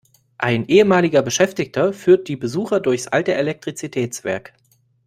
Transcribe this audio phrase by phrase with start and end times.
[0.39, 4.51] Ein ehemaliger Beschäftigter führt die Besucher durchs alte Elektrizitätswerk.